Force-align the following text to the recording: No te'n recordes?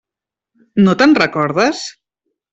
No 0.87 0.95
te'n 1.03 1.13
recordes? 1.21 1.85